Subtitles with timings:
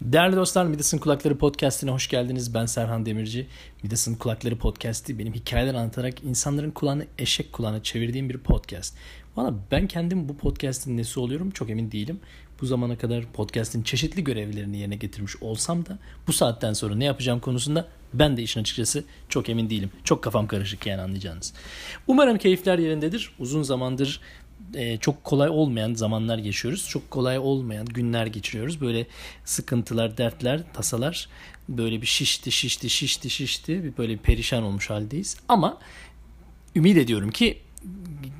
[0.00, 2.54] Değerli dostlar Midas'ın Kulakları Podcast'ine hoş geldiniz.
[2.54, 3.46] Ben Serhan Demirci.
[3.82, 8.96] Midas'ın Kulakları Podcast'i benim hikayeler anlatarak insanların kulağını eşek kulağına çevirdiğim bir podcast.
[9.36, 12.20] Valla ben kendim bu podcast'in nesi oluyorum çok emin değilim.
[12.60, 17.40] Bu zamana kadar podcast'in çeşitli görevlerini yerine getirmiş olsam da bu saatten sonra ne yapacağım
[17.40, 19.90] konusunda ben de işin açıkçası çok emin değilim.
[20.04, 21.54] Çok kafam karışık yani anlayacağınız.
[22.06, 23.32] Umarım keyifler yerindedir.
[23.38, 24.20] Uzun zamandır
[24.74, 26.88] e, çok kolay olmayan zamanlar geçiyoruz.
[26.88, 28.80] Çok kolay olmayan günler geçiriyoruz.
[28.80, 29.06] Böyle
[29.44, 31.28] sıkıntılar, dertler, tasalar
[31.68, 33.84] böyle bir şişti, şişti, şişti, şişti.
[33.84, 35.36] Bir böyle bir perişan olmuş haldeyiz.
[35.48, 35.78] Ama
[36.76, 37.58] ümit ediyorum ki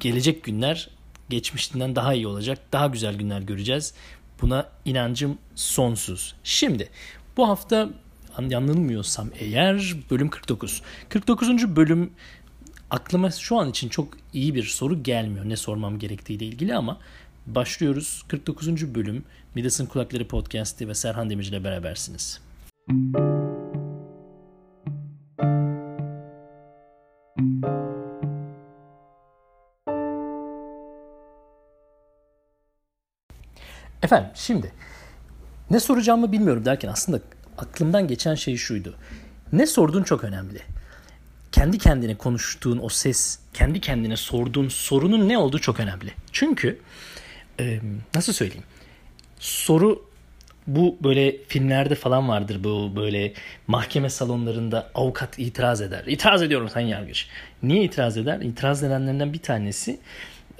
[0.01, 0.91] gelecek günler
[1.31, 2.59] geçmişinden daha iyi olacak.
[2.73, 3.95] Daha güzel günler göreceğiz.
[4.43, 6.35] Buna inancım sonsuz.
[6.45, 6.89] Şimdi
[7.37, 7.91] bu hafta
[8.49, 10.83] yanılmıyorsam eğer bölüm 49.
[11.09, 11.77] 49.
[11.77, 12.11] bölüm
[12.91, 16.99] aklıma şu an için çok iyi bir soru gelmiyor ne sormam gerektiğiyle ilgili ama
[17.47, 18.25] başlıyoruz.
[18.29, 18.95] 49.
[18.95, 22.41] bölüm Midas'ın Kulakları Podcast'i ve Serhan Demirci ile berabersiniz.
[34.03, 34.73] Efendim şimdi
[35.71, 37.21] ne soracağımı bilmiyorum derken aslında
[37.59, 38.95] aklımdan geçen şey şuydu.
[39.53, 40.61] Ne sorduğun çok önemli
[41.53, 46.13] kendi kendine konuştuğun o ses, kendi kendine sorduğun sorunun ne olduğu çok önemli.
[46.33, 46.79] Çünkü
[47.61, 47.81] e,
[48.15, 48.65] nasıl söyleyeyim?
[49.39, 50.11] Soru
[50.67, 53.33] bu böyle filmlerde falan vardır bu böyle
[53.67, 56.05] mahkeme salonlarında avukat itiraz eder.
[56.07, 57.27] İtiraz ediyorum sen yargıç.
[57.63, 58.41] Niye itiraz eder?
[58.41, 60.01] İtiraz edenlerinden bir tanesi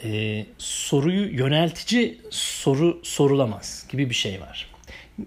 [0.05, 4.71] e, soruyu yöneltici soru sorulamaz gibi bir şey var.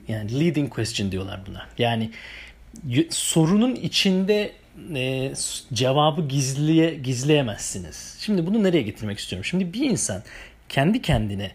[0.08, 1.68] Yani leading question diyorlar buna.
[1.78, 2.12] Yani
[3.10, 4.52] sorunun içinde
[4.96, 5.34] e,
[5.74, 8.18] cevabı gizliye gizleyemezsiniz.
[8.20, 9.46] Şimdi bunu nereye getirmek istiyorum?
[9.46, 10.24] Şimdi bir insan
[10.70, 11.52] kendi kendine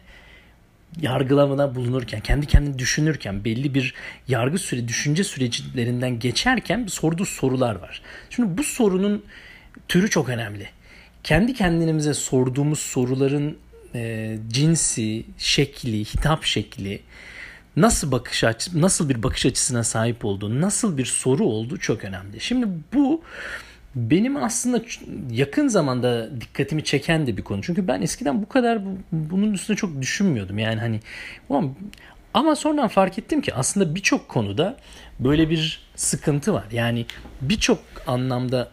[1.00, 3.94] yargılamada bulunurken, kendi kendini düşünürken, belli bir
[4.28, 8.02] yargı süre, düşünce süreçlerinden geçerken sorduğu sorular var.
[8.30, 9.24] Şimdi bu sorunun
[9.88, 10.68] türü çok önemli.
[11.24, 13.58] Kendi kendimize sorduğumuz soruların
[13.94, 17.00] e, cinsi, şekli, hitap şekli,
[17.80, 22.40] nasıl bakış açı, nasıl bir bakış açısına sahip olduğu, nasıl bir soru olduğu çok önemli.
[22.40, 23.22] Şimdi bu
[23.94, 24.82] benim aslında
[25.30, 27.62] yakın zamanda dikkatimi çeken de bir konu.
[27.62, 28.78] Çünkü ben eskiden bu kadar
[29.12, 30.58] bunun üstüne çok düşünmüyordum.
[30.58, 31.00] Yani hani
[32.34, 34.76] ama sonradan fark ettim ki aslında birçok konuda
[35.20, 36.64] böyle bir sıkıntı var.
[36.72, 37.06] Yani
[37.40, 38.70] birçok anlamda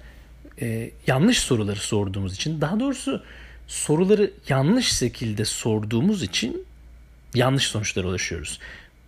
[0.61, 3.23] e, yanlış soruları sorduğumuz için, daha doğrusu
[3.67, 6.66] soruları yanlış şekilde sorduğumuz için
[7.33, 8.59] yanlış sonuçlara ulaşıyoruz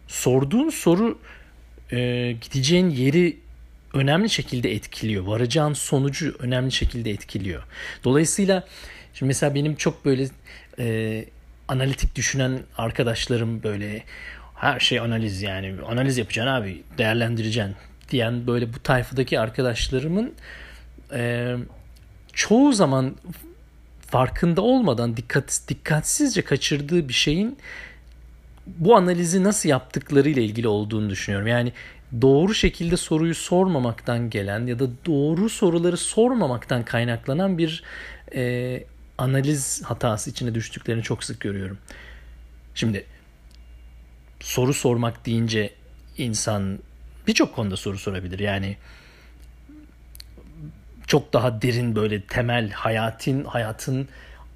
[0.08, 1.20] sorduğun soru
[1.92, 3.38] e, gideceğin yeri
[3.94, 5.24] önemli şekilde etkiliyor.
[5.24, 7.64] Varacağın sonucu önemli şekilde etkiliyor.
[8.04, 8.68] Dolayısıyla
[9.14, 10.28] şimdi mesela benim çok böyle
[10.80, 11.26] e,
[11.68, 14.04] analitik düşünen arkadaşlarım böyle
[14.56, 17.76] her şey analiz yani analiz yapacaksın abi değerlendireceksin
[18.10, 20.34] diyen böyle bu tayfadaki arkadaşlarımın
[21.14, 21.56] e,
[22.34, 23.16] çoğu zaman
[24.02, 27.58] farkında olmadan dikkat dikkatsizce kaçırdığı bir şeyin
[28.78, 31.48] bu analizi nasıl yaptıkları ile ilgili olduğunu düşünüyorum.
[31.48, 31.72] Yani
[32.22, 37.84] doğru şekilde soruyu sormamaktan gelen ya da doğru soruları sormamaktan kaynaklanan bir
[38.36, 38.84] e,
[39.18, 41.78] analiz hatası içine düştüklerini çok sık görüyorum.
[42.76, 43.06] Şimdi
[44.40, 45.74] soru sormak deyince
[46.18, 46.80] insan
[47.28, 48.40] birçok konuda soru sorabilir.
[48.40, 48.78] Yani
[51.08, 54.08] çok daha derin böyle temel hayatın hayatın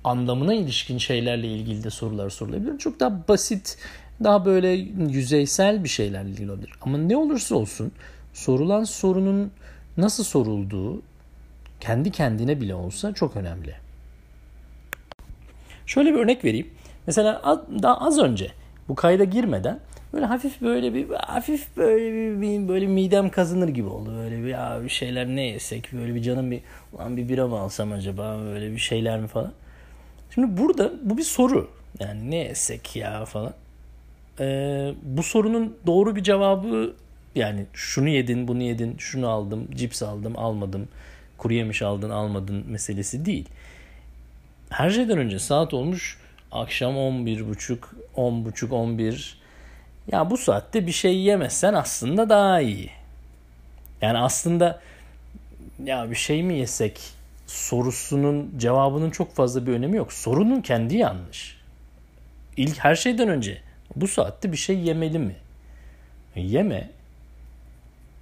[0.03, 2.78] anlamına ilişkin şeylerle ilgili de sorular sorulabilir.
[2.78, 3.78] Çok daha basit
[4.23, 4.69] daha böyle
[5.09, 6.73] yüzeysel bir şeylerle ilgili olabilir.
[6.81, 7.91] Ama ne olursa olsun
[8.34, 9.51] sorulan sorunun
[9.97, 11.01] nasıl sorulduğu
[11.79, 13.75] kendi kendine bile olsa çok önemli.
[15.85, 16.67] Şöyle bir örnek vereyim.
[17.07, 17.41] Mesela
[17.84, 18.51] daha az önce
[18.88, 19.79] bu kayda girmeden
[20.13, 24.13] böyle hafif böyle bir hafif böyle bir, bir böyle midem kazınır gibi oldu.
[24.17, 26.61] Böyle bir ya bir şeyler ne yesek böyle bir canım bir
[26.94, 29.51] ulan bir bira mı alsam acaba böyle bir şeyler mi falan.
[30.34, 31.69] Şimdi burada bu bir soru.
[32.00, 33.53] Yani ne yesek ya falan
[34.40, 34.46] e,
[35.03, 36.96] bu sorunun doğru bir cevabı
[37.36, 40.88] yani şunu yedin, bunu yedin, şunu aldım, cips aldım, almadım,
[41.38, 43.50] kuru yemiş aldın, almadın meselesi değil.
[44.70, 46.17] Her şeyden önce saat olmuş
[46.52, 47.78] akşam 11.30,
[48.16, 49.41] 10.30, 11.
[50.11, 52.90] Ya bu saatte bir şey yemezsen aslında daha iyi.
[54.02, 54.82] Yani aslında
[55.84, 57.21] ya bir şey mi yesek
[57.52, 60.14] sorusunun cevabının çok fazla bir önemi yok.
[60.14, 61.62] Sorunun kendi yanlış.
[62.58, 63.62] İlk her şeyden önce
[63.96, 65.36] bu saatte bir şey yemeli mi?
[66.36, 66.90] Yeme.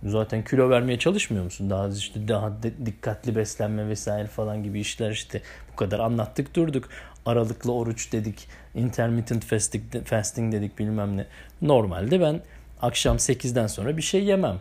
[0.03, 1.69] Zaten kilo vermeye çalışmıyor musun?
[1.69, 2.53] Daha işte daha
[2.85, 5.41] dikkatli beslenme vesaire falan gibi işler işte
[5.71, 6.89] bu kadar anlattık durduk.
[7.25, 11.25] Aralıklı oruç dedik, intermittent fasting, fasting dedik bilmem ne.
[11.61, 12.41] Normalde ben
[12.81, 14.59] akşam 8'den sonra bir şey yemem.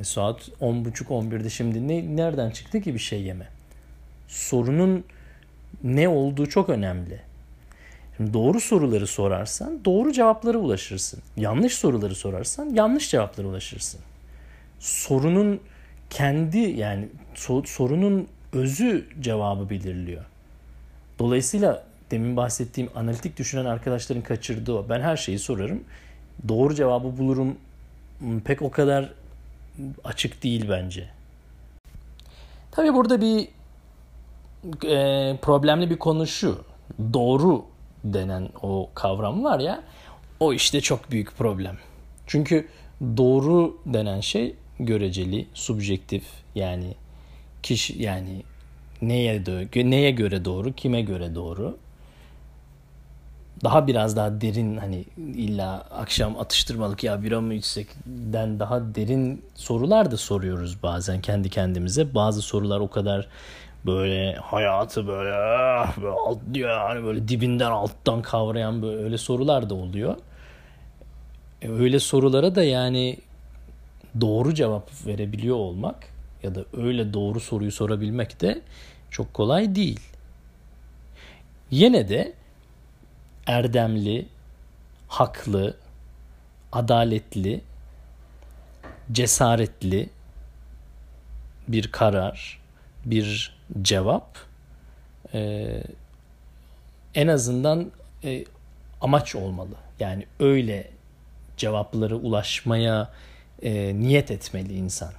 [0.00, 3.57] E, saat 10.30-11'de şimdi ne, nereden çıktı ki bir şey yeme?
[4.28, 5.04] Sorunun
[5.84, 7.20] ne olduğu çok önemli.
[8.16, 11.22] Şimdi doğru soruları sorarsan doğru cevaplara ulaşırsın.
[11.36, 14.00] Yanlış soruları sorarsan yanlış cevaplara ulaşırsın.
[14.80, 15.60] Sorunun
[16.10, 17.08] kendi yani
[17.64, 20.24] sorunun özü cevabı belirliyor.
[21.18, 24.86] Dolayısıyla demin bahsettiğim analitik düşünen arkadaşların kaçırdığı o.
[24.88, 25.84] Ben her şeyi sorarım.
[26.48, 27.56] Doğru cevabı bulurum.
[28.44, 29.10] Pek o kadar
[30.04, 31.08] açık değil bence.
[32.70, 33.48] Tabii burada bir
[34.64, 36.64] e, problemli bir konu şu.
[37.12, 37.64] Doğru
[38.04, 39.82] denen o kavram var ya
[40.40, 41.76] o işte çok büyük problem.
[42.26, 42.68] Çünkü
[43.16, 46.24] doğru denen şey göreceli, subjektif
[46.54, 46.94] yani
[47.62, 48.42] kişi yani
[49.02, 49.42] neye
[49.74, 51.76] neye göre doğru, kime göre doğru.
[53.64, 60.10] Daha biraz daha derin hani illa akşam atıştırmalık ya bira mı içsekden daha derin sorular
[60.10, 62.14] da soruyoruz bazen kendi kendimize.
[62.14, 63.28] Bazı sorular o kadar
[63.86, 69.74] böyle hayatı böyle, ah, böyle alt yani böyle dibinden alttan kavrayan böyle öyle sorular da
[69.74, 70.16] oluyor.
[71.62, 73.18] E, öyle sorulara da yani
[74.20, 75.96] doğru cevap verebiliyor olmak
[76.42, 78.60] ya da öyle doğru soruyu sorabilmek de
[79.10, 80.00] çok kolay değil.
[81.70, 82.32] Yine de
[83.46, 84.26] erdemli,
[85.08, 85.76] haklı,
[86.72, 87.60] adaletli,
[89.12, 90.08] cesaretli
[91.68, 92.60] bir karar,
[93.04, 94.38] bir cevap
[95.34, 95.68] e,
[97.14, 97.90] en azından
[98.24, 98.44] e,
[99.00, 99.74] amaç olmalı.
[100.00, 100.90] Yani öyle
[101.56, 103.10] cevaplara ulaşmaya
[103.62, 105.12] e, niyet etmeli insan.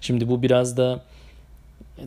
[0.00, 1.04] Şimdi bu biraz da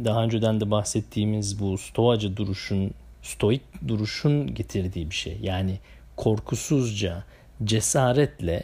[0.05, 2.91] daha önceden de bahsettiğimiz bu stoacı duruşun,
[3.23, 5.37] stoik duruşun getirdiği bir şey.
[5.41, 5.79] Yani
[6.15, 7.23] korkusuzca,
[7.63, 8.63] cesaretle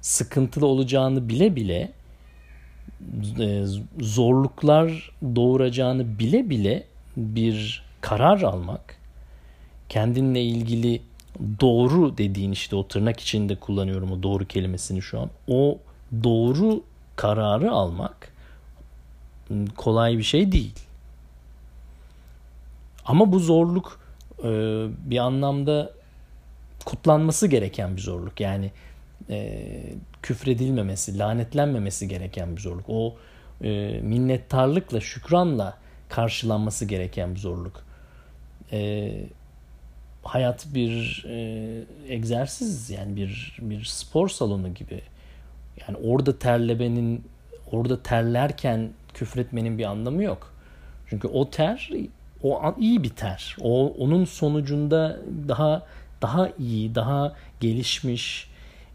[0.00, 1.92] sıkıntılı olacağını bile bile
[4.00, 6.84] zorluklar doğuracağını bile bile
[7.16, 8.96] bir karar almak,
[9.88, 11.02] kendinle ilgili
[11.60, 15.30] doğru dediğin işte o tırnak içinde kullanıyorum o doğru kelimesini şu an.
[15.48, 15.78] O
[16.24, 16.82] doğru
[17.16, 18.32] kararı almak
[19.76, 20.74] kolay bir şey değil.
[23.04, 24.00] Ama bu zorluk
[24.38, 24.48] e,
[25.10, 25.90] bir anlamda
[26.84, 28.40] kutlanması gereken bir zorluk.
[28.40, 28.70] Yani
[29.30, 29.72] e,
[30.22, 32.84] küfredilmemesi, lanetlenmemesi gereken bir zorluk.
[32.88, 33.16] O
[33.62, 35.78] e, minnettarlıkla, şükranla
[36.08, 37.84] karşılanması gereken bir zorluk.
[38.72, 39.12] E,
[40.22, 45.00] hayat bir e, egzersiz yani bir bir spor salonu gibi.
[45.80, 47.24] Yani orada terlemenin,
[47.72, 50.54] orada terlerken küfretmenin bir anlamı yok.
[51.06, 51.90] Çünkü o ter
[52.42, 53.56] o iyi bir ter.
[53.60, 55.86] O onun sonucunda daha
[56.22, 58.50] daha iyi, daha gelişmiş,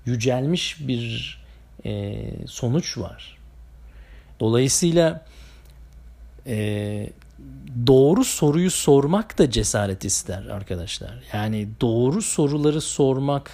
[0.05, 1.37] yücelmiş bir
[1.85, 3.37] e, sonuç var.
[4.39, 5.25] Dolayısıyla
[6.47, 7.09] e,
[7.87, 11.23] doğru soruyu sormak da cesaret ister arkadaşlar.
[11.33, 13.51] Yani doğru soruları sormak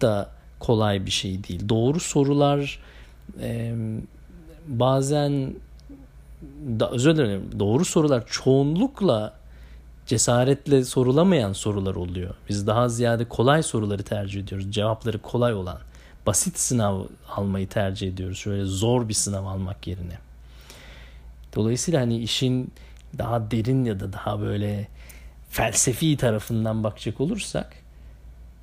[0.00, 1.68] da kolay bir şey değil.
[1.68, 2.78] Doğru sorular
[3.40, 3.74] e,
[4.66, 5.54] bazen
[6.80, 9.34] da, özür dilerim doğru sorular çoğunlukla
[10.06, 12.34] cesaretle sorulamayan sorular oluyor.
[12.48, 14.66] Biz daha ziyade kolay soruları tercih ediyoruz.
[14.70, 15.78] Cevapları kolay olan.
[16.28, 18.38] Basit sınav almayı tercih ediyoruz.
[18.38, 20.18] Şöyle zor bir sınav almak yerine.
[21.54, 22.72] Dolayısıyla hani işin
[23.18, 24.88] daha derin ya da daha böyle
[25.50, 27.76] felsefi tarafından bakacak olursak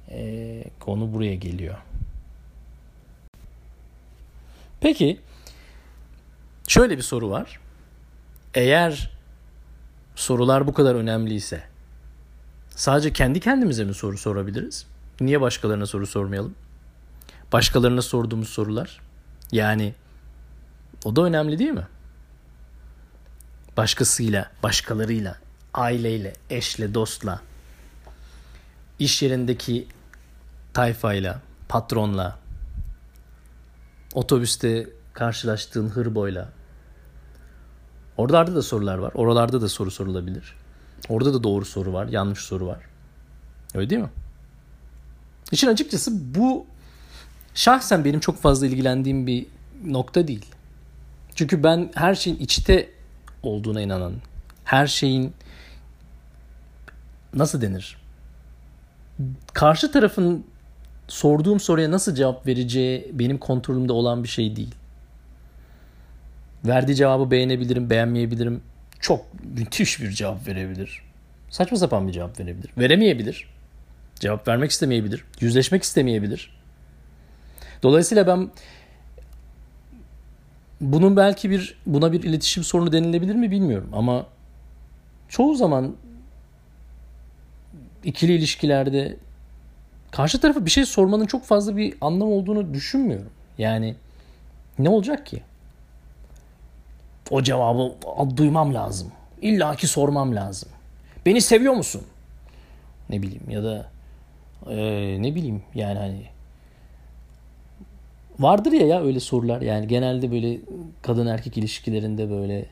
[0.10, 1.78] e, konu buraya geliyor.
[4.82, 5.20] Peki
[6.68, 7.60] şöyle bir soru var.
[8.54, 9.12] Eğer
[10.16, 11.64] sorular bu kadar önemliyse
[12.70, 14.88] sadece kendi kendimize mi soru sorabiliriz?
[15.20, 16.56] Niye başkalarına soru sormayalım?
[17.56, 19.02] Başkalarına sorduğumuz sorular.
[19.52, 19.94] Yani
[21.06, 21.88] o da önemli değil mi?
[23.78, 25.38] Başkasıyla, başkalarıyla,
[25.74, 27.42] aileyle, eşle, dostla,
[29.00, 29.88] iş yerindeki
[30.74, 32.40] tayfayla, patronla,
[34.14, 36.50] otobüste karşılaştığın hırboyla,
[38.18, 39.12] Oralarda da sorular var.
[39.16, 40.56] Oralarda da soru sorulabilir.
[41.10, 42.84] Orada da doğru soru var, yanlış soru var.
[43.74, 44.12] Öyle değil mi?
[45.52, 46.66] İşin açıkçası bu
[47.56, 49.46] şahsen benim çok fazla ilgilendiğim bir
[49.86, 50.46] nokta değil.
[51.36, 52.90] Çünkü ben her şeyin içte
[53.44, 54.14] olduğuna inanan,
[54.64, 55.34] her şeyin
[57.34, 57.98] nasıl denir?
[59.54, 60.46] Karşı tarafın
[61.08, 64.76] sorduğum soruya nasıl cevap vereceği benim kontrolümde olan bir şey değil.
[66.66, 68.62] Verdiği cevabı beğenebilirim, beğenmeyebilirim.
[69.00, 71.02] Çok müthiş bir cevap verebilir.
[71.50, 72.70] Saçma sapan bir cevap verebilir.
[72.78, 73.48] Veremeyebilir.
[74.20, 75.24] Cevap vermek istemeyebilir.
[75.40, 76.58] Yüzleşmek istemeyebilir.
[77.84, 78.50] Dolayısıyla ben
[80.82, 84.26] bunun belki bir buna bir iletişim sorunu denilebilir mi bilmiyorum ama
[85.30, 85.96] çoğu zaman
[88.04, 89.18] ikili ilişkilerde
[90.12, 93.30] karşı tarafa bir şey sormanın çok fazla bir anlam olduğunu düşünmüyorum.
[93.58, 93.96] Yani
[94.80, 95.44] ne olacak ki?
[97.30, 97.96] O cevabı
[98.38, 99.12] duymam lazım.
[99.42, 100.70] İlla ki sormam lazım.
[101.26, 102.02] Beni seviyor musun?
[103.10, 103.90] Ne bileyim ya da
[104.70, 104.76] e,
[105.22, 106.35] ne bileyim yani hani
[108.40, 110.60] vardır ya ya öyle sorular yani genelde böyle
[111.02, 112.66] kadın erkek ilişkilerinde böyle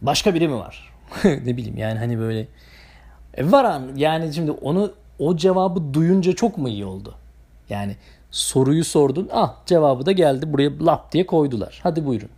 [0.00, 0.92] başka biri mi var?
[1.24, 2.48] ne bileyim yani hani böyle
[3.34, 7.14] e var an yani şimdi onu o cevabı duyunca çok mu iyi oldu?
[7.70, 7.96] Yani
[8.30, 11.80] soruyu sordun ah cevabı da geldi buraya lap diye koydular.
[11.82, 12.28] Hadi buyurun.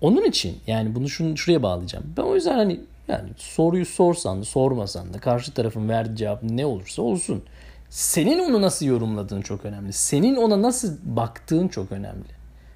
[0.00, 2.04] Onun için yani bunu şunu şuraya bağlayacağım.
[2.16, 6.66] Ben o yüzden hani yani soruyu sorsan da sormasan da karşı tarafın verdiği cevap ne
[6.66, 7.42] olursa olsun.
[7.90, 9.92] Senin onu nasıl yorumladığın çok önemli.
[9.92, 12.28] Senin ona nasıl baktığın çok önemli.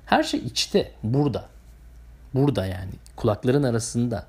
[0.06, 1.44] Her şey içte, burada.
[2.34, 4.26] Burada yani kulakların arasında.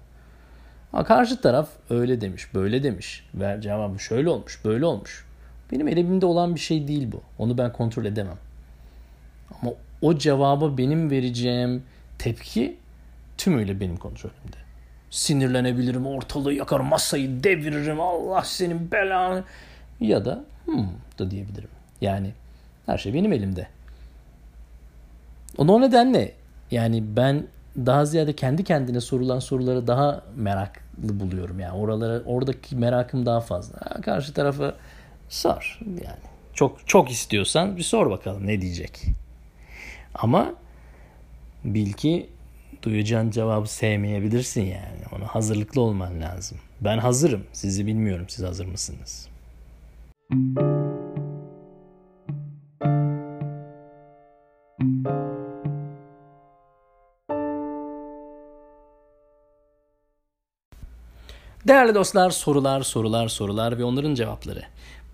[0.92, 3.26] Ha, karşı taraf öyle demiş, böyle demiş.
[3.34, 5.26] Ver cevabı şöyle olmuş, böyle olmuş.
[5.72, 7.22] Benim elimde olan bir şey değil bu.
[7.44, 8.38] Onu ben kontrol edemem.
[9.62, 11.84] Ama o cevaba benim vereceğim
[12.20, 12.78] tepki
[13.38, 14.58] tümüyle benim kontrolümde.
[15.10, 19.44] Sinirlenebilirim, ortalığı yakarım, masayı deviririm, Allah senin belanı.
[20.00, 20.88] Ya da hmm
[21.20, 21.70] da diyebilirim.
[22.02, 22.32] Yani
[22.86, 23.68] her şey benim elimde.
[25.58, 26.32] O nedenle
[26.72, 27.48] yani ben
[27.78, 31.60] daha ziyade kendi kendine sorulan soruları daha meraklı buluyorum.
[31.60, 33.80] Yani oralara oradaki merakım daha fazla.
[33.80, 34.76] karşı tarafa
[35.30, 36.26] sor yani.
[36.54, 39.02] Çok çok istiyorsan bir sor bakalım ne diyecek.
[40.16, 40.54] Ama
[41.64, 42.30] bil ki
[42.84, 45.02] duyacağın cevabı sevmeyebilirsin yani.
[45.16, 46.58] Ona hazırlıklı olman lazım.
[46.82, 47.44] Ben hazırım.
[47.54, 48.26] Sizi bilmiyorum.
[48.30, 49.28] Siz hazır mısınız?
[50.32, 50.36] Değerli
[61.96, 64.62] dostlar sorular sorular sorular ve onların cevapları.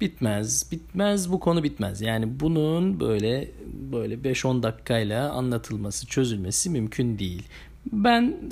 [0.01, 2.01] Bitmez, bitmez bu konu bitmez.
[2.01, 3.51] Yani bunun böyle
[3.91, 7.47] böyle 5-10 dakikayla anlatılması, çözülmesi mümkün değil.
[7.91, 8.51] Ben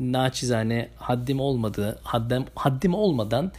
[0.00, 3.52] naçizane haddim olmadı, haddim, haddim olmadan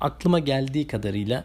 [0.00, 1.44] aklıma geldiği kadarıyla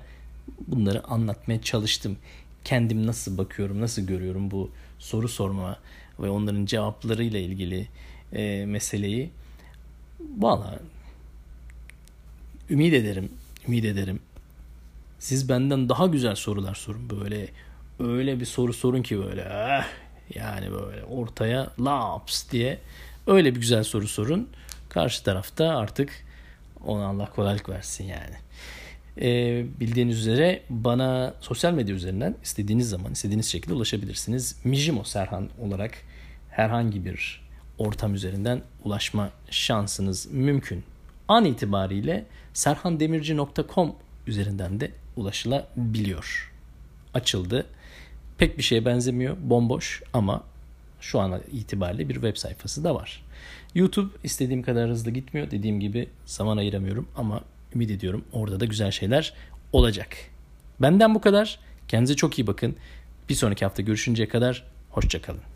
[0.68, 2.18] bunları anlatmaya çalıştım.
[2.64, 5.80] Kendim nasıl bakıyorum, nasıl görüyorum bu soru sorma
[6.20, 7.88] ve onların cevaplarıyla ilgili
[8.34, 9.30] e, meseleyi.
[10.38, 10.80] Valla
[12.70, 13.32] ümit ederim,
[13.68, 14.20] ümit ederim.
[15.20, 17.50] Siz benden daha güzel sorular sorun böyle.
[18.00, 19.86] Öyle bir soru sorun ki böyle eh,
[20.36, 22.80] yani böyle ortaya laps diye
[23.28, 24.50] öyle bir güzel soru sorun.
[24.90, 26.26] Karşı tarafta artık
[26.86, 28.36] ona Allah kolaylık versin yani.
[29.22, 34.56] Ee, bildiğiniz üzere bana sosyal medya üzerinden istediğiniz zaman istediğiniz şekilde ulaşabilirsiniz.
[34.64, 35.92] Mijimo Serhan olarak
[36.50, 37.42] herhangi bir
[37.78, 40.84] ortam üzerinden ulaşma şansınız mümkün.
[41.28, 43.96] An itibariyle serhandemirci.com
[44.28, 46.54] üzerinden de ulaşılabiliyor.
[47.14, 47.66] Açıldı.
[48.38, 49.38] Pek bir şeye benzemiyor.
[49.42, 50.44] Bomboş ama
[51.02, 53.24] şu an itibariyle bir web sayfası da var.
[53.76, 55.52] YouTube istediğim kadar hızlı gitmiyor.
[55.52, 57.42] Dediğim gibi zaman ayıramıyorum ama
[57.76, 59.34] ümit ediyorum orada da güzel şeyler
[59.72, 60.18] olacak.
[60.82, 61.60] Benden bu kadar.
[61.88, 62.76] Kendinize çok iyi bakın.
[63.30, 65.53] Bir sonraki hafta görüşünceye kadar hoşçakalın.